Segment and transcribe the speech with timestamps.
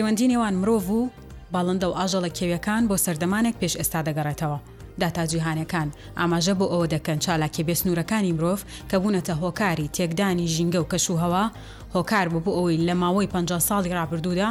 [0.00, 1.10] پەیوەندی نێوان مرۆڤ و
[1.54, 4.58] باڵندە و ئاژەڵە کێویەکان بۆ سەردەمانێک پێش ئێستا دەگەڕێتەوە.
[5.00, 5.88] داتاجییهانەکان
[6.18, 8.60] ئاماژە بۆ ئەوە دەکەن چالاکێ بێسنوورەکانی مرۆڤ
[8.90, 11.44] کە بوونەتە هۆکاری تێکدانی ژینگە و کەشوهەوە
[11.94, 14.48] هۆکار بوو بۆ ئەوەی لە ماوەی 50 ساڵی رابرردوودا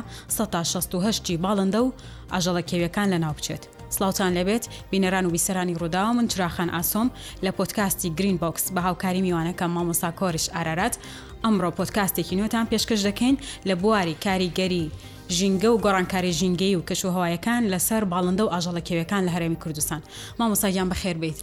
[0.63, 1.93] 16 باڵندە و
[2.33, 3.63] ئاژەڵە کێویەکان لە ناو بچێت.
[3.95, 7.07] سلااوان لەبێت بینەران و بیسەرانی ڕوودا و من چراخان ئاسۆم
[7.45, 10.95] لە پۆتکاستی گرین بکس بە هاوکاری میوانەکە مامۆسا کۆریش ئارارات
[11.43, 13.35] ئەمڕۆ پۆتکاستێکی نوێتان پێشکەش دەکەین
[13.67, 14.87] لە بواری کاریگەری
[15.29, 20.01] ژینگە و گۆڕانکاری ژینگەی و کەش و هەوایەکان لەسەر باڵندە و ئاژەڵەکەویەکان لە هەرێمی کوردستان
[20.39, 21.35] مامۆسایان بەخێر بیت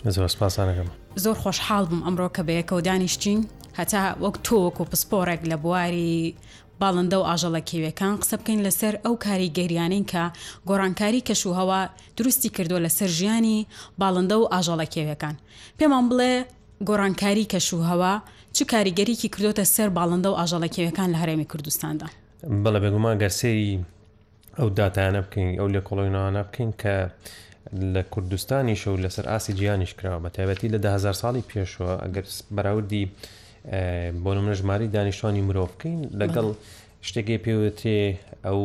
[1.22, 3.40] زۆر خۆشحاڵ بووم ئەمڕۆ کە بەیەکە و دانیشتین
[3.78, 6.34] هەتا وەک تۆ وەکو پسپۆرێک لە بواری
[6.82, 10.24] باڵندە و ئاژەڵە کێویەکان قسە بکەین لەسەر ئەو کاری گەریانین کە
[10.68, 11.80] گۆڕانکاری کەشوهەوە
[12.16, 13.58] دروستی کردو لەسەر ژیانی
[14.00, 15.34] باڵندە و ئاژەڵە کێویەکان
[15.78, 16.32] پێمان بڵێ
[16.88, 18.12] گۆڕانکاری کەشوهەوە
[18.56, 22.06] چ کاریگەریکی کردوتە سەر باڵندە و ئاژەڵە کێویەکان لە هەرێمی کوردستاندا
[22.62, 23.70] بەڵە بێگومان گەرسێری
[24.58, 26.96] ئەو داتانە بکەین ئەو لە کۆڵۆینانە بکەین کە
[27.94, 32.24] لە کوردستانی شەو لەسەر ئاسی گیانیش کراوە بە تایبەتی لە دههزار ساڵی پێشوە ئەگەر
[32.56, 33.04] بەراوردی
[34.22, 36.46] بۆ منە ژماری دانیشتوانی مرۆڤ بکەین لەگەڵ
[37.08, 37.98] شتێکی پێوتێ
[38.46, 38.60] ئەو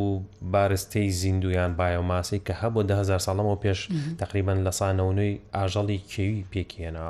[0.53, 3.79] بارستەی زیندویان بایۆماسی کە هەبوو دهزار ساڵەمەوە پێش
[4.21, 7.07] تقریبان لە سانەونەی ئاژەڵی کێوی پێکێنا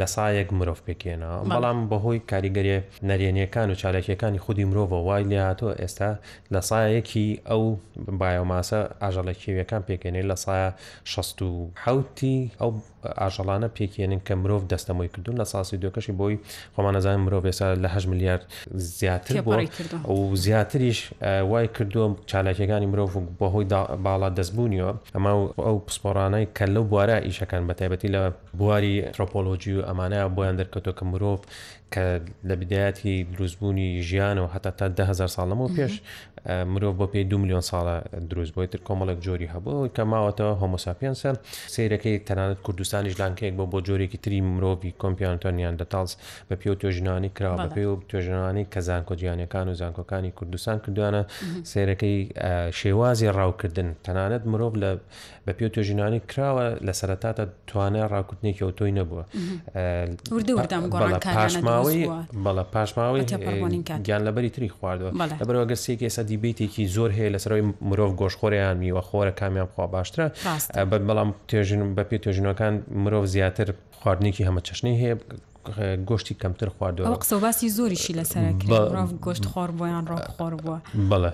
[0.00, 2.76] لە سایەک مرۆڤ پێکێنا بەڵام بەهۆی کاریگەری
[3.08, 6.10] نەرێنیەکان و چالێکیەکانی خودی مرۆڤە وای لاتۆ ئێستا
[6.54, 7.62] لە سایەکی ئەو
[8.20, 10.68] بایۆماسە ئاژەڵە کێویەکان پێکێنێ لە سایە
[11.12, 11.46] 16
[11.84, 12.70] حوتی ئەو
[13.22, 16.36] ئاژەڵانە پێکێنن کە مرۆڤ دەستەمەوەی کردوون لە ساسی دۆکەشی بۆی
[16.76, 18.44] خۆمان نەزانین مرۆڤ ێستا لە ه میلیارد
[18.98, 19.52] زیاتر بۆ
[20.14, 20.98] و زیاتریش
[21.50, 23.10] وای کردووە چالاکیەکانی مرۆڤ
[23.40, 23.66] بۆ هۆی
[24.04, 25.30] باڵا دەستبوونیەوە ئەمە
[25.66, 28.20] ئەو پسپۆرانەی کە لەو بوارە ئیشەکان بە تایبەتی لە
[28.58, 31.38] بواری ترۆپۆلۆژی و ئەمانە بۆیان دەرکەوتەوە کە مرۆڤ
[31.92, 35.92] کە لە بدایەتی دروستبوونی ژیان و حتا تا دههزار ساڵەمە و پێش
[36.72, 37.96] مرۆڤ بۆ پێی دو میلیۆن ساڵە
[38.30, 41.34] دروست بۆی تر کۆمەڵک جۆری هەبوو کە ماوەتەوە هۆمۆساپێنسەر
[41.74, 46.12] سیرەکەی تەنانەت کوردستانی ژلانکەیەک بۆ بۆ جۆرێکی تری مرۆڤی کۆمپیانتۆنیان دەتاڵز
[46.50, 51.22] بە پێ و توێژنانی کرا بە پێ و توێژنانی کە زانکۆجییانەکان و زانکۆکانی کوردستان کردوانە
[51.72, 52.20] سیرەکەی
[52.80, 54.90] شێوازی ڕاوکردن تەنانەت مرۆڤ لە
[55.46, 59.24] بە پێ توێژینانی کراوە لە سەرتاتە توانە ڕاکوتنێکی ئۆتۆی نەبووە
[61.36, 63.24] پاشما پاشماوەی بەڵە پاشماوەی
[64.06, 69.32] گیان لەبەری تری خواردوە لەبەرەوە گەستێک ئێستا دیبیتێکی زۆر هەیە لەسەرەوەی مرۆڤ گۆشخۆریان میوە خۆرە
[69.40, 70.26] کامیان خوا باشترە
[71.08, 73.68] بەڵام توێژن بە پێ توێژنەکان مرۆڤ زیاتر
[74.00, 75.16] خواردنێکی هەمە چەشنی هەیە
[76.10, 78.42] گۆشتی کەمتر خواردەوە قسەباسی زۆریشی لەسەر
[79.24, 80.78] گۆشت خۆر بۆیان ڕۆ خۆر بووە
[81.10, 81.30] بڵێ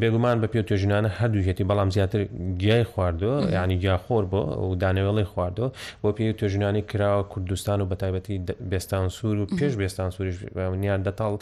[0.00, 2.20] بێگومان بە پێ توێژینانە هەردووهێتی بەڵام زیاتر
[2.62, 4.40] گیای خواردەوە ینی گیاخۆر بۆ
[4.70, 5.70] و دانەوێڵی خواردەوە
[6.02, 8.36] بۆ پێ توێژینانی کراوە کوردستان و بەتایبەتی
[8.70, 10.36] بێستان سوور و پێش بێستان سووریش
[10.82, 11.32] نیار دەتاڵ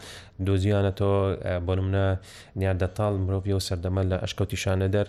[0.47, 1.19] دۆزیانەتەوە
[1.67, 2.07] بۆنمە
[2.61, 5.09] نیار دەتاڵ مرۆڤی و سەردەمە لە ئەشکەوتیشانە دەر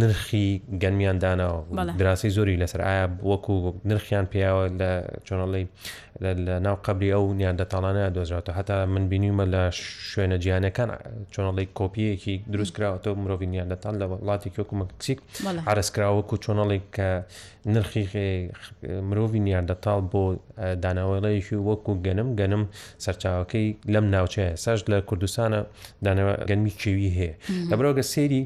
[0.00, 0.48] نرخی
[0.82, 1.60] گەنمیان داناوە
[2.00, 3.54] دراسی زۆری لەسەر ئایا وەکو
[3.90, 4.90] نرخیان پیاوە لە
[5.26, 5.64] چۆنەڵی
[6.24, 9.62] لە ناو قبلی ئەو نیاندەتاڵانە دۆزراتەوە هەتا من بینیمە لە
[10.12, 10.88] شوێنە جیانەکان
[11.34, 15.18] چۆنەڵی کۆپیەکی دروست کراوەەوە مرۆڤ نیاندەتان لە وڵاتی کۆکومە کچیک
[15.68, 17.08] حرسکراوەکو چۆنەڵێک کە
[17.74, 18.04] نرخی
[19.08, 20.22] مرۆڤ نیاندەتاڵ بۆ
[20.84, 22.62] داناوەڵەیەکی وەکو گەنم گەنم
[23.04, 25.60] سەرچاوەکەی لەم ناوچەیە سەش لە کوردستانە
[26.50, 27.34] گەنمی کێوی هەیە
[27.70, 28.42] لەبرۆگە سێری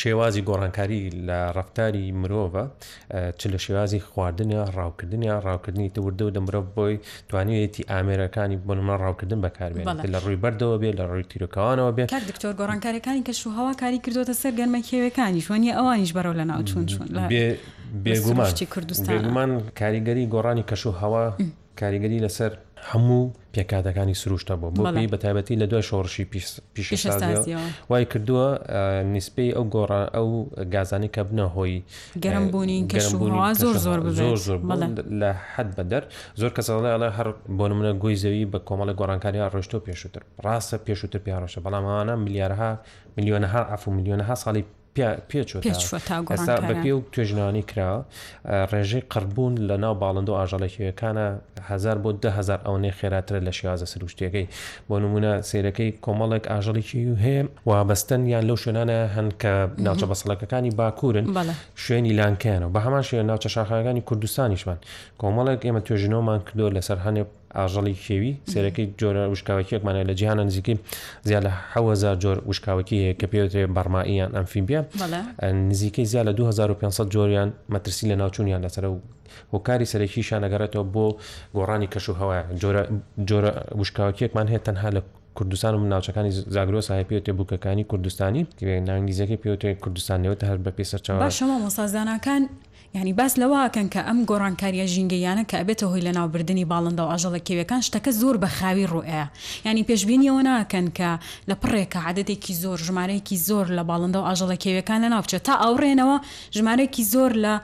[0.00, 2.64] شێوازی گۆڕانکاری لە ڕفتاری مرۆڤە
[3.38, 9.86] چ لە شێوازی خواردنە ڕاوکردنیە ڕاوکردنی تەوردە و دەمرۆ بۆی توانێتی ئامێرەکانی بۆنمە ڕاوکردن بەکاربێن
[10.14, 14.52] لە ڕووی بەردەوە بێ لە ڕووی تیرۆکەوانەوە بێ دکتۆر گۆڕانکاریەکانی کە شوهوا کاری کردوتە سەر
[14.58, 17.06] گەرمەکێوەکانی شوێنی ئەوانیش بەرەو لە ناو چون چون
[18.04, 19.50] بێگومان کوردستان بێگومان
[19.80, 21.24] کاریگەری گۆڕانی کەش و هەوا
[21.80, 22.52] کاریگەری لەسەر
[22.92, 23.22] هەموو
[23.54, 26.44] پێکاتەکانی سروشتە بۆ بۆی بەتابەتی لە دوای شۆڕشی پیش
[27.90, 28.46] وای کردووە
[29.14, 30.28] نیسپی ئەو گۆڕ ئەو
[30.74, 31.76] گازانی کە بنە هۆی
[32.24, 32.78] گەرم بوونی
[33.62, 34.58] زۆر زۆر زۆر زۆر
[35.20, 36.04] لە حد بەدەر
[36.40, 37.28] زۆر کەسەڵێڵە هەر
[37.58, 42.70] بۆ نمونە گوی زەوی بە کۆمەڵە گۆڕانکاری ڕۆشتۆ پێشووتر ڕاستە پێشووتر پیاڕۆشە بەڵامانە میلیارها
[43.16, 44.62] میلیۆنەها ئەف و میلیۆنەها ساڵی
[44.98, 47.92] ئێستا بەپی و توێژنانی کرا
[48.72, 51.26] ڕێژەی قڕبوون لە ناو باڵند و ئاژەڵێکیەکانە
[51.70, 54.46] هزار بۆ دههزار ئەوەی خێراترە لە شیازە سروشتێکەکەی
[54.88, 59.52] بۆ نمونە سیرەکەی کۆمەڵێک ئاژەڵێکی هەیە وابەستن یان لەو شوێنانە هەن کە
[59.86, 61.26] ناوچە بەسەڵەکەەکانی باکوورن
[61.84, 64.78] شوێنی لانکەنەوە بە هەمان شوێن ناوچە شاخەکانی کوردستانیشمان
[65.20, 67.22] کۆمەڵێک ئێمە توێژنەوەمان کردو لەسەر هەنێ
[67.58, 70.74] ئاژەڵی کێوی سێرەکەی جۆرە وشکاوەکیەکمانە لە جیهانە نزیکی
[71.28, 74.80] زیاد لە حهزار جۆر وشکاوەکی هەیە کە پێوترێت بەرمائیان ئەمفیبیا
[75.70, 78.98] نزیکەی زیاد لە 2500 جۆریان مەترسی لە ناوچوونیان لەسەر و
[79.54, 81.06] هۆکاری سەرەکی شانەگەڕێتەوە بۆ
[81.56, 82.36] گۆڕانی کەش و هەوە
[83.28, 85.00] جۆرە وشکاوەکیەکمان هەیە تەنها لە
[85.38, 88.42] کوردستان و ناوچەکانی زاگرۆ ساهای پێوتێ بووکەکانی کوردستانی
[88.88, 92.42] نانگیزەکەی پێوتێ کوردستانەوە هەر بە پێسەرچەوە شما مەسازدانەکان
[92.94, 97.40] یعنی باس لەواکەن کە ئەم گۆڕانکاریە ژینگەیانە کە ئەبێتە هۆی لە ناوبردننی باڵندە و ئاژەڵە
[97.46, 99.24] کێوەکان شتەکە زۆر بە خاوی ڕوئە
[99.68, 101.10] ینی پێشببینیەوە ناکەن کە
[101.50, 106.16] لە پڕێکە عادەتێکی زۆر ژمارەیەکی زۆر لە باڵندە و ئاژەڵە کێوەکان لە ناوچێت تا ئەوڕێنەوە
[106.56, 107.54] ژمارەیەکی زۆر لە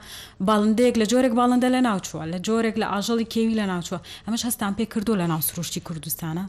[0.47, 4.71] باڵندێک لە جۆرێک باڵندە لە ناوچووە لە جۆرێک لە ئاژەڵی کێوی لە ناوچوە ئەمەش هەستان
[4.77, 6.43] پێ کردو لە ناو سروشتی کوردستانە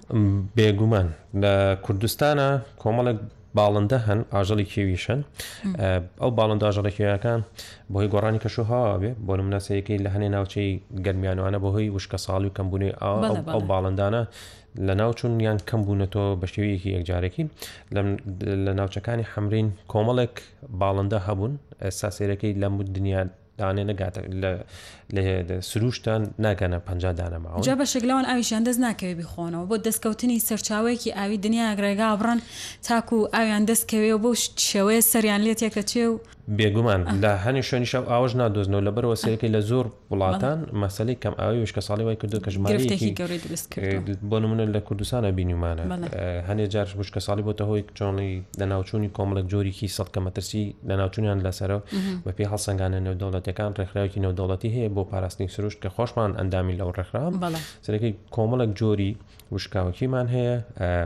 [0.56, 1.08] بێگومان
[1.42, 1.52] لە
[1.84, 2.48] کوردستانە
[2.82, 3.18] کۆمەڵک
[3.56, 5.20] باڵندە هەن ئاژەڵی کێویشن
[6.20, 7.40] ئەو باڵند ئاژەڵە کێویەکان
[7.92, 10.70] بۆهی گۆڕانی کەشوهاوێ بۆ مناسەیەەکەی لە هەنێ ناوچەی
[11.04, 12.90] گەرمیانوانە بەهۆی وشکە ساڵی و کەمبوونی
[13.52, 14.22] ئەو باڵندانە
[14.86, 17.44] لە ناوچون یان کەم بوونەتەوە بە شێوەیەکی یەکجارێکی
[18.66, 20.34] لە ناوچەکانی حمرین کۆمەڵێک
[20.80, 21.52] باڵندە هەبوون
[21.84, 23.22] ئێستا سێرەکەی لە دنیا
[23.58, 24.20] دانێ نگاتە
[25.14, 25.24] لە
[25.70, 26.88] سروشتان ناکەنە پ
[27.20, 32.38] دانەما جا بە شکلاوان ئاویشیان دەست ناکەوێ بخۆنەوە بۆ دەستکەوتنی سەرچاوێکی ئاوی دنیا ئەگرێگا بڕن
[32.86, 34.30] تاکو و ئاویان دەستکەوێ بۆ
[34.70, 36.14] شێوەیە سەریان لێت یەکە چێ و
[36.56, 41.34] بێگومان لە هەنی شوێنی شەو ئاوژ نادۆزنەوە لە بەرەوە سەرەکەی لە زۆر وڵاتان مەسەی کەم
[41.40, 43.10] ئاوی وشکە ساڵی وای کردو کە ژمارەیەکی
[44.30, 45.84] بۆ نمونە لە کوردستانە بینیمانە
[46.48, 51.80] هەنێ جارش بشکە ساڵی بۆتە هۆی چۆنڵی لەناوچوونی کۆمەڵک جۆریکی سەڵکە مەترسی لەناوچونیان لەسەرەوە
[52.24, 57.34] بە پێی هەڵسەنگانە نێودەوڵەتەکان ڕێکخراوکی نێودەوڵەتی هەیە بۆ پاراستنی سروشت کە خۆشمان ئەندامی لەو ڕێکخرام
[57.86, 59.12] سەرەکەی کۆمەڵک جۆری
[59.54, 60.54] وشکاوکیمان هەیە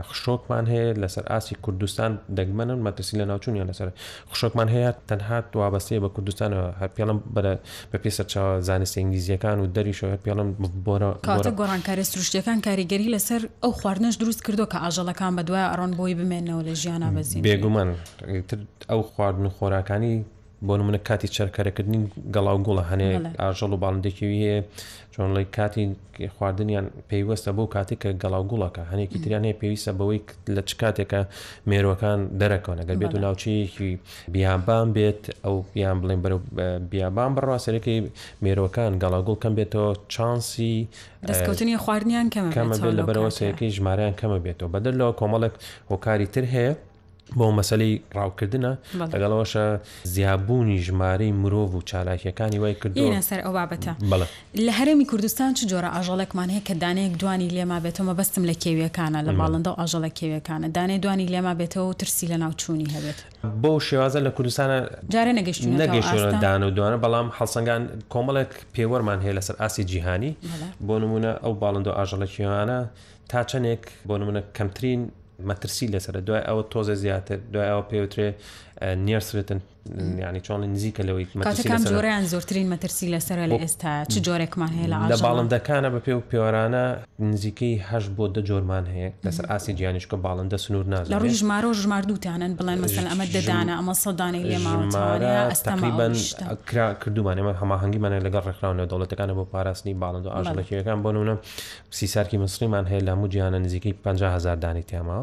[0.09, 3.89] خشۆکمان هەیە لەسەر ئاسی کوردستان دەگمەن مەترسی لە ناوچونیان لەسەر
[4.31, 7.53] خشۆکمان هەیە تەنها هات وابەستەیە بە کوردستانەوە هەر پێڵم بەرە
[7.91, 10.49] بە پێسەر چاوە زانست ئینگلیزیەکان و دەریشەوە هەر پێڵم
[10.85, 15.91] بۆرە کاتە گۆڕانکاری سروشتیەکان کاریگەری لەسەر ئەو خواردنش دروست کردو کە ئاژەڵەکان بە دوای ئەڕۆن
[15.99, 17.89] بۆی بمێنەوە لە ژیانە بەزی بێگومان
[18.91, 20.15] ئەو خواردن و خۆراکانی
[20.69, 21.99] بۆ منە کاتی چەرکارەکردنی
[22.35, 24.55] گەڵا و گوڵە هەنەیە ئاژەڵ و باڵندێکی ویە
[25.13, 25.83] چۆن لەی کاتی
[26.35, 30.19] خواردنیان پێیوەستە بۆ کاتی کە گەڵاو گوڵەکە هەنێکی تریانەیە پێویستە بەوەی
[30.55, 31.21] لە چ کاتێکە
[31.69, 33.91] مێروەکان دەرەکەون ئەگەر بێت و ناوچەیەکی
[34.33, 36.37] بیابان بێت ئەو یان بڵێن بەرە
[36.91, 37.95] بیابان بڕاستێکی
[38.43, 40.77] مێرۆەکان گەڵاگوڵ کەم بێتەوە چانسی
[41.29, 45.53] دەستکەوتنی خواردنیان کەمە کەمە بێت لە بەرەوە سەیەکەی ژمارەیان کەمە بێتەوە بەدەر لەوە کۆمەڵک
[45.91, 46.73] هۆکاری تر هەیە
[47.39, 48.71] بۆ مەسلەی ڕاوکردنە
[49.13, 49.63] لەگەڵەوەشە
[50.13, 53.91] زیابوونی ژمارەی مرۆڤ و چالاکیەکانی وای کردو سەر ئەو بابەتە
[54.65, 59.19] لە هەرمی کوردستان چ جۆرە ئاژەڵێکمان هەیە کە دانەیەک دوانی لێما بێتەوە بەستم لە کێویەکانە
[59.27, 63.19] لە باڵندە و ئاژەڵە کێویەکانە دانێ دوانی لێما بێتەوە و ترسی لە ناوچوونی هەبێت
[63.61, 64.77] بۆ شێوازە لە کوردستانە
[65.13, 67.81] جارە نەگەشت نەگەشتە دان و دوانە بەڵام هەڵسەنگان
[68.13, 70.31] کۆمەڵێک پێوەرمان هەیە لەسەر ئاسی جیهانی
[70.87, 72.79] بۆ نمونە ئەو باڵند و ئاژەڵە کێوانە
[73.31, 75.01] تا چەندێک بۆ نمونە کەمترین
[75.49, 78.29] مەترسی لەسرە دوای ئەوە تۆزە زیاتر دوای ئەوە پێوترێ
[79.07, 79.59] نێرسرتن
[80.29, 81.25] ینی چۆن نزیکە لەوەی
[81.91, 86.83] جۆریان زۆرترین مەترسی لەسرە لە ئێستا چ جۆرێکمان هەیە لە باڵندەکانە بە پێ و پێوەرانە
[87.31, 91.69] نزیکەی هەش بۆ دە جۆرمان هەیە لەسەر ئاسی گیانیشکە باڵندە سنوور ناز لە ڕووی ژمارۆ
[91.81, 96.13] ژمار دووتانن بڵێن مەسن ئەمە دەدانە ئەمە سەدانەی لێماوەتەقریبەن
[97.01, 101.33] کردومان ئێمە هەماهنگگیمانە لەگەڵ ڕێکخراونە دەوڵەتەکانە بۆ پاراستنی باڵند و ئاژەکیەکان بۆنونە
[101.97, 105.22] سیسارکی مسریمان هەیە لە هەموو جیانە نزیکەی 500 هزار دانی تێماوە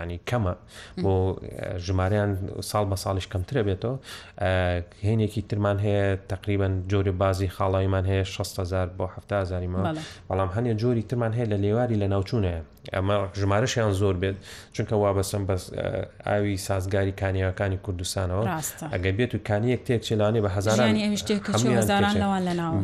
[0.00, 0.54] ینی کەمە
[1.04, 1.12] بۆ
[1.86, 2.30] ژمارەیان
[2.70, 3.94] ساڵ بە ساڵیش کەمترە بێتەوە
[5.06, 9.80] هێنێکی ترمان هەیە تقریبان جۆری بازی خاڵایمان هەیە 16هزار بۆ 70زاری ما
[10.28, 12.60] بەڵام هەنێ جۆری ترمان هەیە لە لێواری لە ناوچوونەیە
[12.96, 14.36] ئەمە ژمارەشیان زۆر بێت
[14.74, 15.54] چونکە وابەسم بە
[16.26, 18.44] ئاوی سازگاری کانیەکانی کوردستانەوە
[18.94, 20.92] ئەگە بێت و کانیەک تێک چێلانی بە هزاران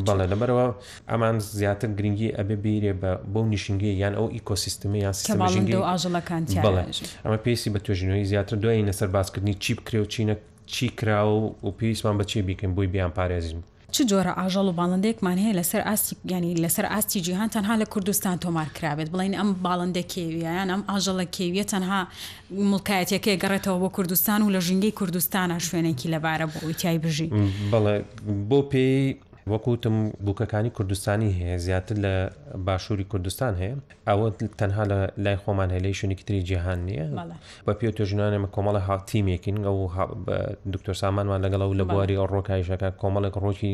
[0.07, 0.65] بەڵێ لەبەرەوە
[1.11, 6.83] ئەمان زیاتر گرنگی ئەبێ بیرێ بە بۆ نیشنگی یان ئەو ئیکۆسیستمی یان سیستمژنگی ئاژەڵەکان بڵێ
[7.23, 10.35] ئەمە پێسی بە توێژینەوەی زیاتر دوایی لەسەر باسکردنی چی بکرێ و چینە
[10.73, 13.61] چی کرا و پێویستمان بەچێ بیکەین بۆی بیان پارێزین.
[13.91, 18.35] چ جۆرە ئاژەڵ و باڵندێکمان هەیە لەسەر ئاستی ینی لەسەر ئاستی جیهان تەنها لە کوردستان
[18.43, 22.01] تۆمار کرابێت بڵین ئەم باڵندە کێوییان ئەم ئاژەڵە کێویە تەنها
[22.71, 27.27] مڵکایەتەکەی گەڕێتەوە بۆ کوردستان و لە ژنگی کوردستانە شوێنێکی لەبارە بۆ ئوتیای بژی
[27.71, 27.95] بەڵێ
[28.49, 29.01] بۆ پێی
[29.51, 32.13] وەکوتم بووکەکانی کوردستانی هەیە زیاتر لە
[32.67, 33.73] باشووری کوردستان هەیە
[34.09, 34.27] ئەوە
[34.59, 37.05] تەنها لە لای خۆمان هەیە لە شوونیکتری جیهان نییە
[37.67, 39.77] بە پێ توێژنانەمە کۆمەڵە هاتیمێکین ئەو
[40.73, 43.73] دکتۆر سامانوان لەگەڵ و لە بواری ڕۆکایشەکە کۆمەڵێک ڕۆکی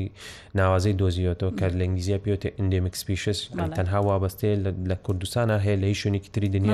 [0.60, 3.40] ناوازەی دۆزیەوە کە لە ئنگلیزیە پێوتە ئندێمکسپیشس
[3.78, 4.52] تەنها وابستێ
[4.90, 6.74] لە کوردستانە هەیە لە شوونیکتری دنیا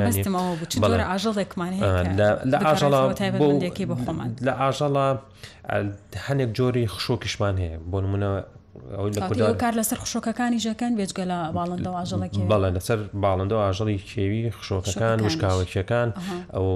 [0.93, 1.71] لە ئاژەڵێکمان
[4.47, 5.05] لە ئاژەڵە
[6.27, 8.31] هەنێک جۆری خشۆکیشمان هەیە بۆ نمونە
[9.59, 16.09] کار لەسەر خشۆکەکانی ژەکەن بێجگە لە باڵندە ئاژەڵەکە بەڵێ لەسەر باڵندە ئاژەڵی کێوی خشۆکەکان وشکاوەکیەکان
[16.55, 16.67] ئەو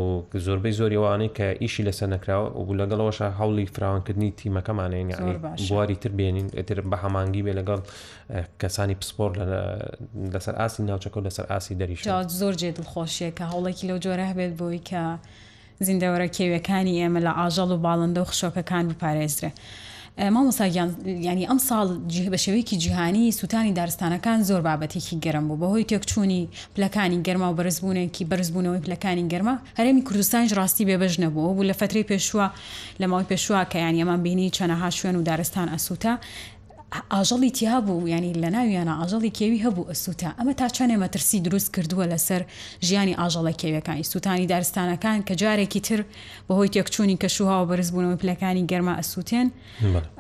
[0.45, 5.07] زۆربەی زۆریوانەی کە ئیشی لەسەر نکراوە و لەگەڵەوەش هەوڵی فراوانکردنی تیمەکەمانێن
[5.69, 7.81] بواری تر بێنین ئەتر بە هەمانگی بێ لەگەڵ
[8.61, 9.31] کەسانی پسپۆر
[10.33, 12.01] لەسەر ئاسی ناوچەکە و لەسەر ئاسی دەریش
[12.39, 15.01] زۆر جێ دڵخۆشیە کە هەوڵێکی لەو جۆرە هەبێت بۆی کە
[15.87, 19.51] زیندەوەرە کێویەکانی ئێمە لە ئاژەڵ و باڵندە و خشۆکەکان بپارێزرێ.
[20.17, 20.89] مامۆساگیان
[21.27, 21.87] ینی ئەم ساڵ
[22.33, 26.43] بە شێوەیەکی جیهانی سووتانی دارستانەکان زۆر بابەتێکی گەرم بوو بەهۆی تێکچوونی
[26.75, 32.03] پلەکانی گەرما و بەرزبوونێکی بەرزبوونەوەی پلەکانی گەرما هەرێمی کوردستانیش ڕاستی بێبژ نەبوو بوو لە فتری
[32.11, 32.47] پێشووە
[33.01, 36.13] لە ماوەی پێشووە کە یان ئەمان بینی چەنەها شوێن و دارستان ئەسووتا
[37.17, 41.69] ئاژەڵی تیا بوو ینی لە ناویانە ئاژەڵی کێوی هەبوو ئەسووتە ئەمە تا چەندێ مەترسی دروست
[41.75, 42.41] کردووە لەسەر
[42.87, 45.99] ژیانی ئاژەڵە کێوەکانی سووتانی دارستانەکان کە جارێکی تر
[46.49, 49.47] بەهۆی تێکچوونی کەشوها و بەرزبوونەوە پلەکانی گەرما ئەسووتێن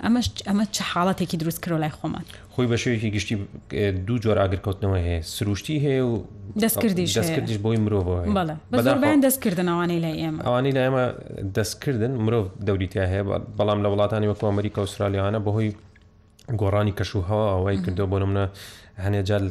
[0.03, 3.35] ئەمەش ئەمە چه حاڵەتێکی دروست کرۆ لای خۆمان خۆی بە شێوێکی گشتی
[4.07, 6.13] دوو جۆر ئاگرکەوتنەوە هەیە سروشتی هەیە و
[6.63, 8.03] دەستکردیش دەستکردیش بۆی مرۆڤ
[8.73, 11.05] بەڵێن دەستکردن ئەوانەی لای ئێمە ئەوانەی لای ئێمە
[11.57, 13.23] دەستکردن مرۆڤ دەوریتیا هەیە
[13.57, 15.71] بەڵام لە وڵاتانی وەکو ئەمریکا ئوسترالیانە بەهۆی
[16.61, 18.45] گۆڕانی کەشوهەوە ئەوەی کردو بۆ نمونە
[19.03, 19.41] هەنێجار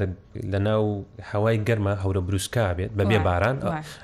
[0.53, 0.85] لە ناو
[1.33, 3.57] هەوای گەرمە هەورە بروسکا بێت بەبێ باران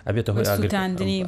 [0.06, 1.18] ئەبێتە هۆی ئاگرتاندنی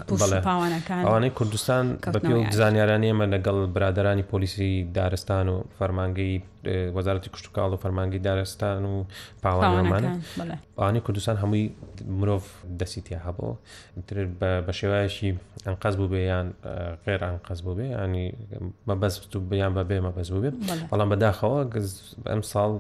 [1.07, 6.35] ئەوانەی کوردستان بەپی زانیارانی ئەمە لەگەڵ برادرانی پۆلیسی دارستان و فەرمانگەی
[6.97, 8.95] وەزارەتی کوشتتوکاڵ و فەرمانگی دارستان و
[9.43, 10.05] پاوانمان
[10.83, 11.65] ئانی کوردستان هەمووی
[12.21, 12.43] مرۆڤ
[12.81, 13.51] دەسییا هەبوو
[14.67, 15.31] بە شێوایشی
[15.67, 16.47] ئەنقەز بوو بێیان
[17.05, 18.27] غێر ئەنقەز بوو بێ ینی
[18.89, 20.51] مەبەست و بیان بەبێ مەبەز بوو بێ
[20.91, 21.61] بەڵام بەداخەوە
[22.33, 22.73] ئەم ساڵ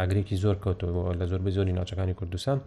[0.00, 2.58] ئەگرێکی زۆر کەوت کەوتەوە لە زۆر بزۆری ناچەکانی کوردستان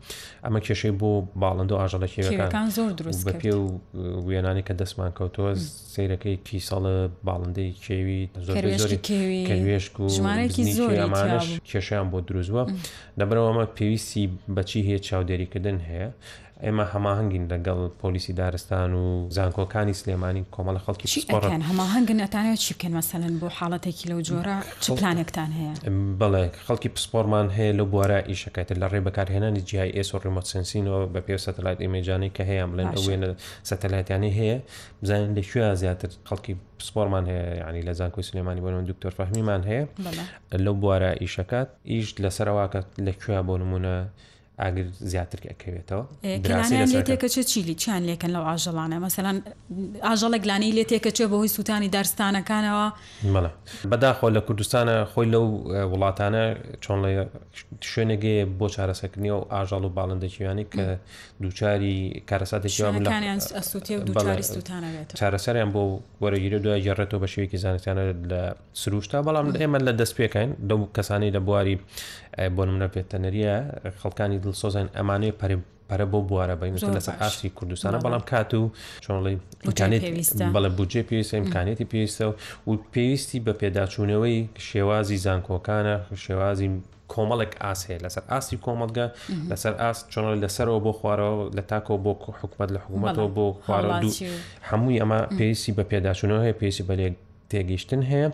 [0.45, 1.11] ئەمە کێشەی بۆ
[1.41, 3.65] باڵند و ئاژەڵەکیەکان زۆر دروست بە پێ و
[4.27, 5.51] وێنانی کە دەستمان کەوتەوە
[5.93, 6.95] سیرەکەی کی ساڵە
[7.27, 10.07] باڵندەی کێوی زۆرێشک و
[11.03, 12.63] ئەمانش کێشیان بۆ دروستوە
[13.19, 14.25] دەبرەوە ئەمە پێویستی
[14.55, 16.09] بەچی هەیە چاودێریکردن هەیە
[16.65, 19.03] ئێمە هەماهنگین لەگەڵ پۆلیسی دارستان و
[19.35, 21.07] زانکۆکانی سلێمانی کۆمەڵە خەڵکی
[21.71, 25.73] هەماهنگن ئەتانێت چی بکەن مەسەن بۆ حاڵەتێکی لەو جۆرە چ پلانێکتان هەیە
[26.21, 31.19] بڵێ خەڵکی پسپۆرمان هەیە لە بوارە ئیشەکەیت لە ڕێ بەکارهێنانی جیای ئێس و ڕمەسەنسینەوە بە
[31.25, 33.29] پێ سەتەلایت ئیمێجانی کە هەیە بڵێن وێنە
[33.69, 34.57] سەتەلایتیانی هەیە
[35.01, 39.83] بزانین لەکوێ زیاتر خەڵکی پسپۆرمان هەیە ینی لە زانکۆی سلێمانی بۆنەوە دکتۆر فەحمیمان هەیە
[40.65, 43.97] لەو بوارە ئیشەکەات ئیش لەسەرواکە لەکوێ بۆ نمونە
[44.61, 46.03] ئاگر زیاتر ئەکەوێتەوە
[47.09, 49.37] تێکە چ چیلی چیان لێکن لەو ئاژەڵانە مەسەلاەن
[50.07, 52.87] ئاژەڵێک لانی لێ تێکە چێ بەهۆی سووتانی دارستانەکانەوە
[53.35, 53.51] مەڵە
[53.91, 55.45] بەداخۆ لە کوردستانە خۆی لەو
[55.91, 56.43] وڵاتانە
[56.83, 57.09] چۆن لە
[57.91, 60.83] شوێنێگێ بۆ چارەسەکردنی و ئاژەڵ و باڵندەکیوانی کە
[61.41, 61.95] دووچاری
[62.29, 63.39] کارەساتێکیوانیان
[65.19, 65.81] چارەسەریان بۆ
[66.23, 68.41] وەرەگیری دوای گەڕێتەوە بە شوێکی زانستیانە لە
[68.81, 71.75] سروشتا بەڵام ئێمە لە دەست پێکەین دەو کەسانی لە بواری
[72.55, 73.53] بۆ منە پێتەنەریە
[74.01, 75.51] خەڵکانی دڵسۆزان ئەمانەیە پەر
[75.89, 78.71] پەرە بۆ بوارە بە لە سەحاسی کوردستانە بەڵام کات و
[79.05, 79.35] چۆنڵی
[80.55, 82.33] بەڵە بجێ پێویستە امکانێتی پێویستە و
[82.93, 84.37] پێویستی بە پێداچوونەوەی
[84.69, 85.95] شێوازی زانکۆکانە
[86.25, 86.69] شێوازی
[87.13, 89.05] کۆمەڵێک ئاسێ لەسەر ئاسی کۆمەڵگە
[89.49, 94.13] لەسەر ئاست چۆنە لەسەرەوە بۆ خوارەوە لە تاکۆ بۆ حکوومەت لە حکوومەتەوە بۆ خوارەوە دوو
[94.69, 97.15] هەمووی ئەمە پێویستی بە پێداچوونەوە هەیە پێویستی بە لێک
[97.51, 98.27] تێگەیشتن هەیە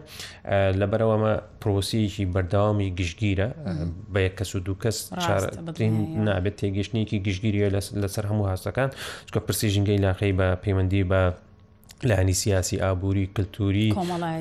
[0.80, 3.50] لەبەرەوەمە پرۆسیەکی بەرداوامی گشتگیرە
[4.14, 4.98] بە یەک کەس و دوو کەس
[6.28, 7.68] نابێت تێگەشتنیکی گشتگیریە
[8.04, 8.90] لەسەر هەموو هاستەکان
[9.28, 11.22] چکە پرسی ژنگەی لاقی بە پەیوەندی بە
[12.10, 13.86] لایانی سیاسی ئابووری کللتوری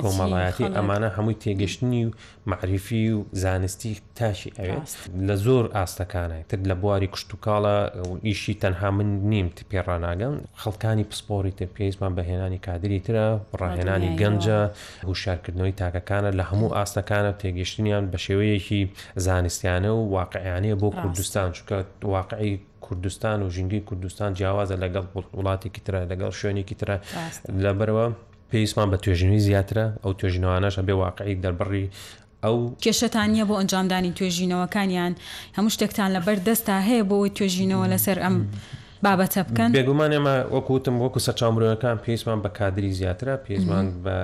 [0.05, 2.11] کۆمەڵایەتی ئەمانە هەمووی تێگەشتنی و
[2.51, 4.89] معریفی و زانستی تاشی ئەوێت
[5.29, 7.77] لە زۆر ئاستەکانە تر لە بواری کشتتوکاڵە
[8.27, 13.27] ئیشی تەنها من نیم پێڕناگەم خەڵکانی پسپۆری تر پێیسمان بەهێنانی کادری ترە
[13.61, 14.61] ڕاهێنانی گەنجە
[15.11, 18.81] هوشارکردنەوەی تاکەکانە لە هەموو ئاستەکانە تێگەشتنیان بە شێوەیەکی
[19.27, 21.77] زانستیانە و واقعیانەیە بۆ کوردستان چکە
[22.15, 22.53] واقعی
[22.85, 25.05] کوردستان و ژنگی کوردستان جیاوازە لەگەڵ
[25.39, 26.97] وڵاتێکی ترە لەگەڵ شوێنێکی ترە
[27.65, 28.07] لەبەرەوە
[28.51, 31.87] پێویستمان بە توێژنی زیاترە ئەو توێژینەوانەشە بێ واقعی دەربڕی
[32.45, 35.13] ئەو کێشەتانە بۆ ئەنجامدانی توێژینەوەکانیان
[35.57, 38.37] هەموو شتێکتان لەبەر دەستا هەیە بۆ توێژینەوە لەسەر ئەم.
[39.07, 44.17] بابەتە بکەن بێگومان ئێمە وەکوتم وەکو سەرچامرۆەکان پێیسمان بە کادری زیاترە پێیسمان بە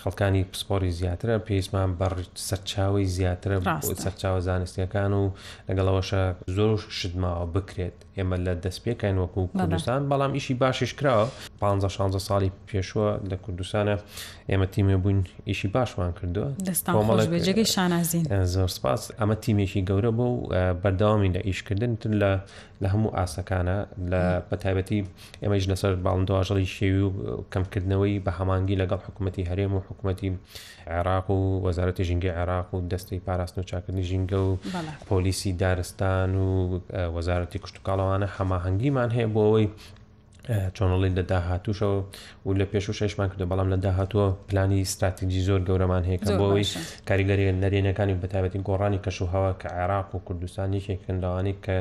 [0.00, 2.06] خەڵکانی پسپۆری زیاترە پێیسمان بە
[2.48, 3.56] سەرچاوی زیاترە
[4.04, 5.24] سەرچاوە زانستیەکان و
[5.68, 6.22] لەگەڵەوەشە
[6.56, 11.26] زۆر شدماوە بکرێت ئێمە لە دەستپێکین وەکو کوردستان بەڵام ئیشی باشش کراوە
[11.60, 13.94] 16 ساڵی پێشوە لە کوردستانە
[14.50, 20.48] ئێمە تیمێ بووین ئیشی باشمان کردووە دەستەجێگەی شانازین زۆر سپاس ئەمە تیمێکی گەورە بوو
[20.82, 22.30] بەرداوامی لە ئیشکردن تر لە
[22.82, 23.78] لە هەموو ئاسەکانە
[24.10, 25.00] لە بەتایبەتی
[25.42, 27.12] ئێمەش لەسەر باڵندواژەڵی شێوی و
[27.52, 30.30] کەمکردنەوەی بە هەمانگی لەگەڵ حکوومەتتی هەرێم و حکوومەتتی
[30.94, 34.50] عێراق و وەزارەتی ژینگە عێراق و دەستی پاراستن و چاکردنی ژینگە و
[35.08, 36.48] پۆلیسی دارستان و
[37.16, 39.68] وەزارەتی کشتتوکڵەوانە هەماهنگگیمان هەیە بۆ ئەوەی
[40.76, 41.98] چۆنڵی لە داهاتوشەوە
[42.46, 46.32] و لە پێش و شەشمان کردو بەڵام لە داهاتوە پلانی استراتیجی زۆر گەورەمان هەیە کە
[46.40, 46.66] بۆەوەی
[47.08, 51.76] کاریگەری نەرێنەکانی بەتابەتی گۆڕانی کەش و هەوە کە عێراق و کوردستانی شێکنداوانی کە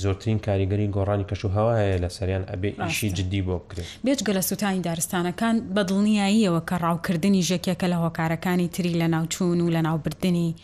[0.00, 4.42] زۆرترین کاریگەری گۆڕانی کەش و هەوایە لە سەریان ئەبێ ئیشی جدی بۆ بکرێت بێجگە لە
[4.48, 10.54] سووتانی دارستانەکان بەدڵنیاییەوە کە ڕاوکردنی ژێکێکە لە هۆکارەکانی تری لە ناوچوون و لە ناوبردننی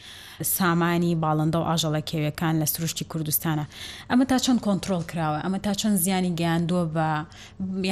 [0.56, 3.64] سامانی باڵندە و ئاژەڵە کێویەکان لە سروشتی کوردستانە
[4.10, 7.08] ئەمە تا چەند کۆنتترۆل کراوە ئەمە تا چەند زیانی گەیاندووە بە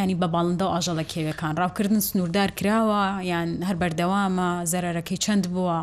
[0.00, 3.00] ینی بە باڵندە و ئاژەڵە کێویەکان ڕاوکردن سنووردار کراوە
[3.30, 5.80] یان هەر بەردەوامە زەرەرەکەی چەند بووە.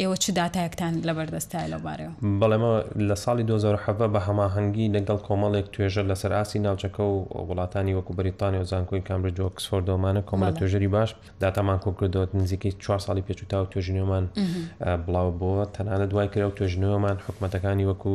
[0.00, 2.72] ئێوە چ دااتایەکتان لە بەردەستای لەبارەوە بەڵێمە
[3.08, 7.14] لە ساڵی 2007 بە هەماهنگگی لەگەڵ کۆمەڵێک توێژە لەسەر ئاسی ناوچەکە و
[7.48, 11.10] وڵاتانی وەکو بریتانیا و زانکۆی کامبرج ئۆکسفۆردۆمانە کۆمەڵە توێژەری باش
[11.42, 14.24] داتامان کۆکردەوە نزیکەی 4 ساڵی پێچوتا و توێژنێمان
[15.06, 18.12] بڵاو بووە تەنانە دوای کرە و توێژنەوەمان حکوومەتەکانی وەکو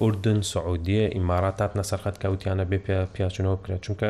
[0.00, 2.78] ئوردن سعودیە ئیماراتات نەسەرخەت کەوتیانە بێ
[3.14, 4.08] پیاچنەوە کرێت چونکە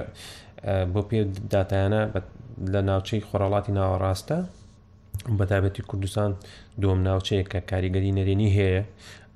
[0.92, 1.18] بۆ پێ
[1.52, 2.00] دااتیانە
[2.72, 4.38] لە ناوچەی خۆرەڵاتی ناوەڕاستە
[5.36, 6.30] بە تابەتی کوردستان
[6.82, 8.82] دۆم ناوچەیە کە کاریگەری نەرێنی هەیە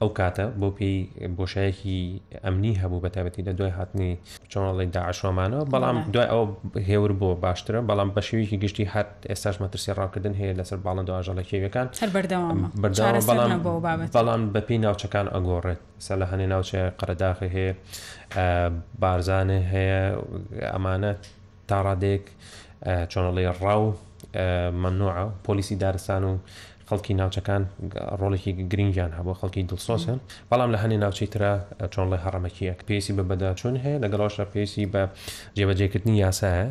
[0.00, 0.96] ئەو کاتە بۆ پێی
[1.36, 1.96] بۆشایەکی
[2.44, 4.10] ئەمنی هەبوو بە تابەتی لە دوای هاتنی
[4.50, 6.44] چۆنڵی داعشۆمانەوە بەڵام دوای ئەو
[6.90, 11.86] هێور بۆ باشترە بەڵام بەشێویکی گشتی هەر ئێستاش مەترسی ڕاکردن هەیە لەسەر باڵند دواژەڵەکێوەکان
[14.16, 17.72] بەڵام بەپی ناوچەکان ئەگۆڕێت سە لە هەنێ ناوچە قەرداخی هەیە
[19.02, 20.00] بارزانە هەیە
[20.74, 21.12] ئەمانە
[21.70, 22.24] تاڕادێک
[23.12, 23.84] چۆنڵی ڕاو
[24.70, 26.38] ممنوعە پۆلیسی دارستان و
[26.92, 27.62] خەڵکی ناوچەکان
[28.20, 30.18] ڕۆڵێکی گرنگیان هەبوو خەڵکی دڵسۆسن
[30.50, 31.52] بەڵام لە هەنێ ناوچەی ترە
[31.92, 35.02] چۆن لە هەڕەمەکیەک پێسی بە بەدا چون هەیە لەگەڵەوەشە پێسی بە
[35.56, 36.64] جێبەجێکردنی یاسایە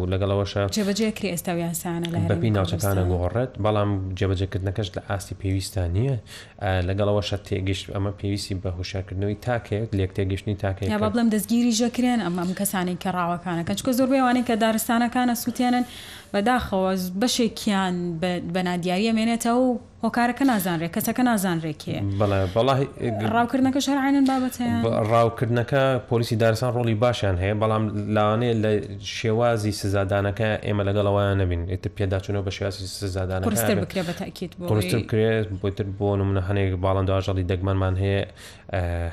[0.00, 6.16] و لەگەڵەوەشە جێبەجێکری ئێستا یاسانە بەپی ناوچەکانە گۆڕێت بەڵام جێبەجێکردنەکەش لە ئاستی پێویستە نییە
[6.88, 12.50] لەگەڵەوەشە تێگەشت ئەمە پێویستی بە هوشارکردنەوەی تاکێک لێک تێگەشتنی تاکەی یا بڵم دەستگیری ژەکرێن ئەمەم
[12.60, 15.84] کەسانی کە ڕاوەکانەکە چکە زۆر بێوانەی کە دارستانەکانە سووتێنن
[16.34, 17.94] بەداخەوە بەشێکیان
[18.54, 19.66] بە نادیاریە مێنێتەوە ئەو
[20.04, 21.98] هۆکارەکە نازانرێ کەسەکە نازانرێکێ
[23.34, 24.80] ڕاوکردنەکە شەرعینن بابەتیان
[25.12, 27.84] ڕاوکردنەکە پۆلیسی دارستان ڕۆلی باشیان هەیە بەڵام
[28.16, 28.70] لاوانێ لە
[29.18, 33.40] شێوازی سزادانەکە ئێمە لەگەڵەوەیان نبین ئتر پێداچونەوە بە شێوازی سزادان
[34.94, 38.22] بکرێت بۆتر بۆ نمونە هەنێک باڵندواژەڵی دەگمانمان هەیە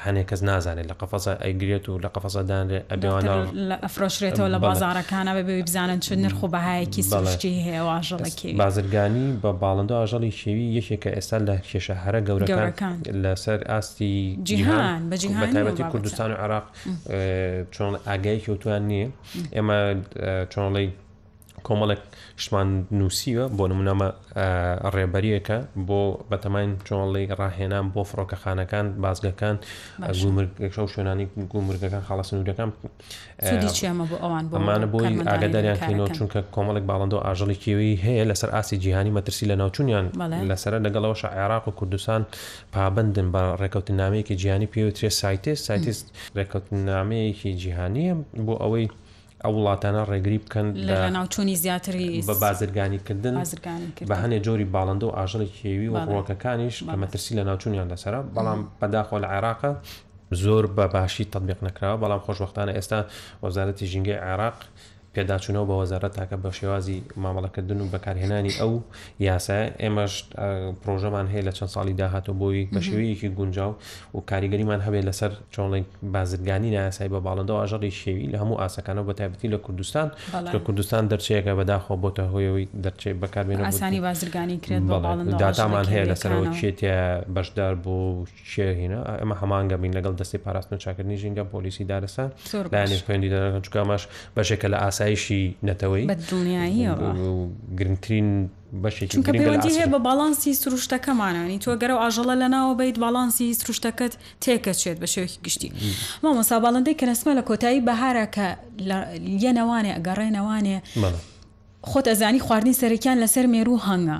[0.05, 3.23] هەنێک کەس نازانێت لە قەفەسە ئەیگرێت و لە قەفەسەدان ئەبیوان
[3.85, 10.33] ئەفرۆشرێتەوە لە بازارەکانە بێ بزانن چ نرخ و بەهایەکی سشتی هەیە واژەڵکی بازرگانی بە باڵندواژەڵی
[10.41, 14.15] شێوی یەکێکە ئێستا لە کێشە هەرە گەورەکان لەسەر ئاستی
[14.49, 16.65] جیهان بەتیبەتی کوردستان و عراق
[17.73, 19.07] چۆن ئاگایکی وتوان نییە
[19.55, 19.79] ئێمە
[20.53, 20.87] چۆنڵی
[21.69, 22.01] کۆمەڵێک
[22.43, 24.07] شتمان نووسیوە بۆ نمونامە
[24.95, 26.01] ڕێبەریەکە بۆ
[26.31, 29.55] بەتەماین چۆڵی ڕاهێنان بۆ فڕۆکەخانەکان بازگەکان
[30.25, 32.69] گومرگەکە و شوێنانی گومرگەکان خاڵە سنوورەکان
[34.57, 39.55] ئەمانە بۆی ئاگداریان کەینەوە چونکە کۆمەڵێک باڵندۆ ئاژەڵی کێوی هەیە لەسەر ئاسی جیهانی مەترسی لە
[39.61, 40.05] ناوچونیان
[40.49, 42.21] لەسرە لەگەڵەوەش عێراق و کوردستان
[42.73, 46.05] پابندن بە ڕێکەوتنامەیەکی جیهانی پێوترێ سایتێ سایتیست
[46.37, 48.13] ڕێکەوتنامەیەکی جیهانیە
[48.45, 48.85] بۆ ئەوەی
[49.43, 53.35] ئەو وڵاتانە ڕێگری بکەن لە ناوچوونی زیاتری بە بازرگانیکردن
[54.09, 58.61] بە هەنێ جۆری باڵندە و ئاژەڵی کێوی و ڕۆکەکانیش کە مەترسی لە ناوچوونیان لەسرە بەڵام
[58.79, 59.71] بەداخۆ لە عێراقە
[60.43, 62.99] زۆر بە باشی تطببیق نکراوە بەڵام خۆشوەختانە ئێستا
[63.43, 64.57] وەزارەتی ژینگەی عێراق
[65.15, 68.71] پێداچوونەوە بە وەزارەت تاکە بە شێوازی مامەڵەکردن و بەکارهێنانی ئەو
[69.27, 70.13] یاسە ئێمەش
[70.81, 73.71] پرۆژەمان هەیە لە چەند ساڵی داهاتەوە بۆی بە شێوەیەکی گونجاو
[74.15, 79.13] و کاریگەریمان هەبێت لەسەر چۆڵێک بازرگانی ناسایی بە باڵندەوە ئاژەڕی شێوی لە هەموو ئاسەکانە بە
[79.19, 80.07] تایبەتی لە کوردستان
[80.55, 84.83] لە کوردستان دەرچەیەەکە بەداخۆ بۆتە هۆیەوەی دەرچێ بەکاربێن ئاسانی بازرگانی کرێن
[85.43, 86.93] داتامان هەیە لەسەرەوە چێتە
[87.35, 87.95] بەشدار بۆ
[88.53, 92.29] شێهینە ئەمە هەمانگەمین لەگەڵ دەستی پاراستن و چاکردنی ژینگە پۆلیسی دارستان
[92.73, 94.03] لایەنی خوێندی دەەکەن چکمەش
[94.37, 96.05] بەشێکە لە ئاسای ئاسایشی نەتەوەی
[97.79, 98.29] گرنگترین
[98.83, 104.13] بەشێککە پەیوەندی هەیە بە باڵانسی سروشتەکەمانانی تۆ گەرە ئاژەڵە لە ناوە بیت باڵانسی سروشتەکەت
[104.43, 105.69] تێکەچێت بە شێوکی گشتی
[106.23, 108.47] مامۆسا باڵندەی کەنەسمە لە کۆتایی بەهارە کە
[109.43, 110.75] یەنەوانێ ئەگەڕێنەوانێ
[111.91, 114.17] خۆت ئەزانی خواردنی سەرەکیان لەسەر مێرو هەنگە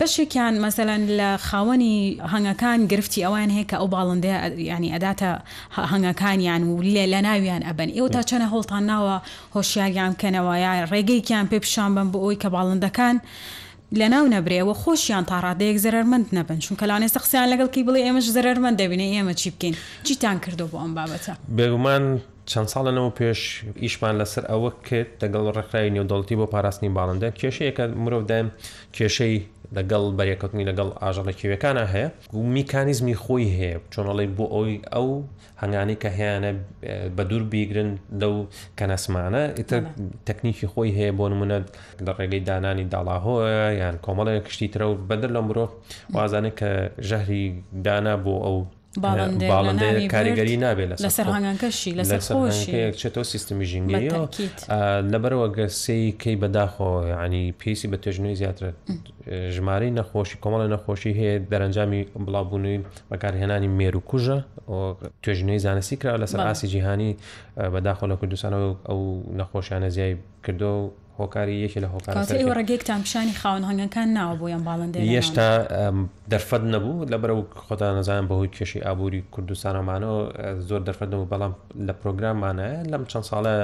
[0.00, 1.94] بەشێکیان مەسەەن لە خاوەنی
[2.32, 4.38] هەنگەکان گرفتی ئەوان هەیە کە ئەو باڵندەیە
[4.72, 5.30] ینی ئەداتە
[5.92, 9.16] هەنگەکانیان و لێ لە ناویان ئەبن ئێوە تا چەنە هەڵتان ناوە
[9.56, 13.16] هۆشیاریان بکەنەوە یا ڕێگەیکیان پێ پیششان بم بۆ ئەوی کە باڵندەکان.
[14.00, 18.26] لە ناو نەبرێەوە خۆشیان تا ڕادەیەک زەرمەند نەبن چونکە لاانێ سەخسیان لەگەڵ کی بڵێ ئێمەش
[18.36, 19.74] زەرمەند دەبینێ ئێمە چی بکەین
[20.06, 22.04] چیتان کردو بۆ ئەم بابەتە بێگومان
[22.52, 23.40] چەند ساڵەنەوە پێش
[23.84, 28.48] ئیشمان لەسەر ئەوە کرد دەگەڵ ڕێکخرای نێودڵتی بۆ پاراستنی باڵندە کێشەیەکە مرۆڤدایم
[28.96, 29.36] کێشەی
[29.76, 32.08] لەگەڵ بەریەکەوتنی لەگەڵ ئاژەڵە کێوەکانە هەیە
[32.38, 35.08] و میکانیزمی خۆی هەیە چۆنەڵی بۆ ئەوی ئەو
[35.62, 36.52] هەنگانی کە هیانە
[37.16, 38.34] بە دوور بیگرن لەو
[38.78, 39.82] کەنەسمانە ئیتر
[40.28, 41.58] تەکنیکی خۆی هەیە بۆ نمونە
[42.06, 43.46] لە ڕێگەی دانانی داڵاهۆە
[43.82, 45.70] یان کۆمەڵی کشتی ترە و بەدر لە مرۆڤ
[46.14, 46.70] وازانە کە
[47.08, 47.44] ژەهری
[47.86, 48.56] دانا بۆ ئەو
[49.04, 54.10] باڵندەیە کاریگەری نابێت لەسەر هەنگانکەشی لەسەر خۆشیێتەوە سیستمی ژینگەری
[55.12, 56.90] لەبەرەوە گەسی کەی بەداخۆ
[57.24, 58.64] ینی پێسی بە توێژنەوەی زیاتر
[59.56, 62.76] ژمارەی نەخۆشی کۆمەڵە نەخۆشی هەیە دەرەنجامی بڵاوبوونی
[63.10, 64.38] بەکارهێنانی مێر و کوژە
[65.22, 67.10] توێژنەوەی زانستی کرا لەسەر ئاسی جیهانی
[67.74, 69.00] بەداخۆ لە کوردستانەوە ئەو
[69.40, 72.16] نەخۆشیانە زیای کردو و هۆکاری یەکی لە هۆکار
[72.60, 75.48] ڕگەیەکتان پیشانی خاون هەنگەکان ناوە بۆیان باڵندێ هێشتا
[76.32, 80.18] دەرفەت نەبوو لە بەرەو خۆتان نەزانان بەهۆی کێشی ئابووری کوردستانەمانەوە
[80.68, 81.52] زۆر دەرفەت نەبوو بەڵام
[81.86, 83.54] لە پرۆگراممانە لەم چەند ساڵە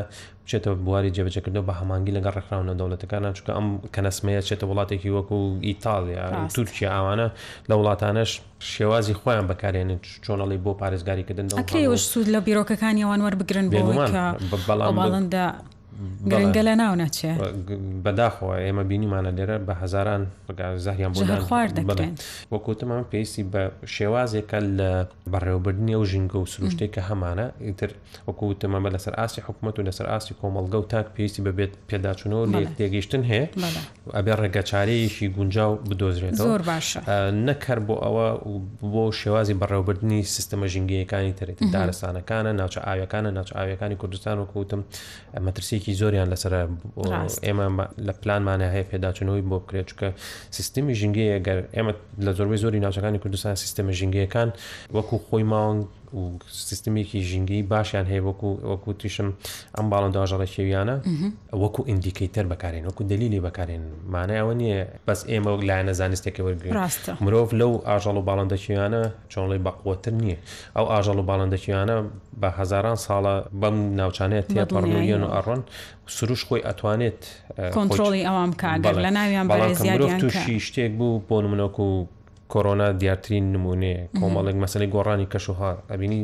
[0.46, 5.38] بچێتەوە بواری جێبجەکردەوە بە هەمانگی لەگە ڕێکخراونە دەوڵەتەکانە چکە ئەم کەنەسمەیە چێتە وڵاتێکی وەکو
[5.68, 7.26] ئیتالیا تورکیا ئەوانە
[7.70, 8.30] لە وڵاتانش
[8.74, 11.46] شێوازی خۆیان بەکارێنن چۆنەڵی بۆ پارێزگاریکردن
[12.14, 13.80] سوود لە بیرۆکەکانیەوەوان وەربگرن بێ
[14.68, 15.64] بەڵام
[16.32, 17.32] گرنگە لە ناو ناچێ
[18.04, 20.22] بەداخەوە ئێمە بینیمانە لێرە بە هزاران
[20.84, 21.76] زاریان بۆ خوارد
[22.52, 23.62] وەکوتمان پێویستی بە
[23.96, 24.90] شێوازێکە لە
[25.32, 27.90] بەڕێوەبردننی ئەو ژینگە و سروشتێک کە هەمانە ئیتر
[28.28, 32.58] وەکوتەمە بە لەسەر ئاسی حکوومەت و لەسەر ئاسی کۆمەلگە و تاک پێویستی بەبێت پێداچونەوە لە
[32.78, 33.46] تێگەیشتن هەیە
[34.16, 37.00] ئەبێ ڕێگەچارەیەکی گونجاو بدۆزرێت زۆر باشە
[37.48, 38.26] نەکەر بۆ ئەوە
[38.92, 44.80] بۆ شێوازی بەڕێوەبردننی سیستەمە ژینگەیەکانی ترێت دارستانەکانە ناوچە ئاوەکانە ناوچە ئاوەکانی کوردستان وەکوتم
[45.46, 46.52] مەترسی ئیمپکتێکی زۆریان لەسەر
[47.46, 47.66] ئێمە
[48.06, 50.08] لە پلانمانە هەیە پێداچنەوەی بۆ بکرێت چکە
[50.56, 51.92] سیستمی ژنگەیە گەر ئێمە
[52.26, 54.48] لە زۆربەی زۆری ناوچەکانی کوردستان سیستەمە ژنگەکان
[54.96, 55.80] وەکو خۆی ماوەنگ
[56.16, 56.30] و
[56.68, 59.28] سیستمێکی ژینگی باشیان هەیە وەکو وەکو توشم
[59.78, 60.96] ئەم باڵن داژەڵە شێویانە
[61.62, 63.82] وەکو ئیندیکەیتەر بەکارێن وەکو دلیلی بەکارێن
[64.14, 66.74] مانای ئەوە نییە بەس ئێمە وەک لایەنە زانستێکی وەرگێت
[67.24, 70.38] مرۆڤ لەو ئاژەڵ و باڵندەکییانە چۆنڵی بەقوتر نییە
[70.76, 71.96] ئەو ئاژەڵ و باڵندەکییانە
[72.40, 75.60] بە هزاران ساڵە بەم ناوچانێت تێپڕنویان و ئەڕۆن
[76.16, 77.20] سروش خۆی ئەتوانێت
[77.76, 79.72] کۆنتترۆلی ئەوام کاگەر لە ناویان بەڵام
[80.20, 81.88] تووشی شتێک بوو بۆ منۆک و
[82.52, 86.22] کۆرۆنا دیارترین نمونەیە کۆمەڵێک مەسلی گۆڕانی کەشوهار ئەبینی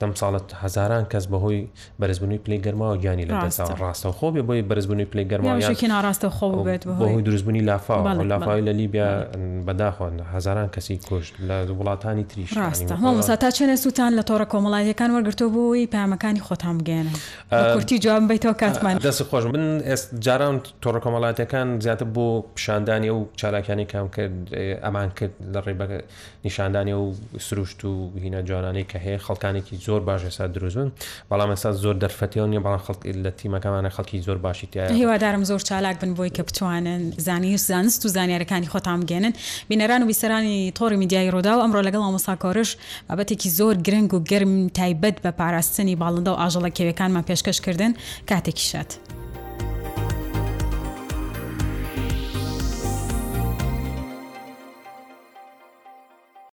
[0.00, 1.62] دەم ساڵت هزاران کەس بەهۆی
[2.00, 7.22] بەرزبوونی پلی گەرمەوە گیانی لە دەسا ڕاستەخۆ بێ بۆی بەرزبوونی پلی گەرمڕاستە خۆ بێت بەهۆی
[7.26, 9.26] دروستبوونی لافا لافاوی لە لیبیا
[9.66, 15.44] بەداخۆن هزاران کەسی کوشت لە وڵاتانی تریش ڕاستە تا چێنە سووتان لە تۆڕە کۆمەڵاییەکان وەرگرتۆ
[15.54, 17.16] بووی پامەکانی خۆتان بگەێنن
[17.50, 23.24] کورتی جوان بیتەوە کاتمان دەست خۆش من ئێست جاران تۆڕە کۆمەڵاتەکان زیاتر بۆ پیشاندانی و
[23.36, 24.34] چالاکانی کام کرد
[24.84, 25.98] ئەمان کرد لە ڕێبەکە
[26.44, 30.88] نیشاندانی و سروشت و هینە جوانانی کە هەیە خەڵکانێکی زۆر باش ێسا دروستن
[31.30, 35.60] بەڵام ئەسا زۆر دەرفەتیان نیە بەڵام خەڵک لە تیمەکەمانە خەڵکی زۆر باشی تیا هیوادارم زۆر
[35.68, 39.32] چالاک بن بۆی کە بتوانن زانی زانست و زانیارەکانی خۆتان بگێنن
[39.70, 42.70] بینەران و بیسەرانی تۆری میدیای ڕۆدا و ئەمڕۆ لەگەڵ ئەمەساکۆرش
[43.08, 47.92] بابەتێکی زۆر گرنگ و گرم تایبەت بە پاراستنی باڵندە و ئاژەڵە کێوەکانمان پێشکەشکردن
[48.30, 49.17] کاتێکی شات.